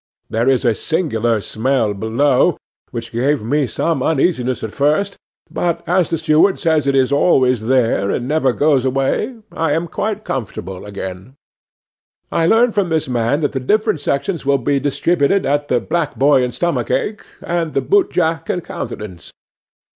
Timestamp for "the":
6.09-6.17, 13.51-13.59, 15.67-15.79, 17.73-17.81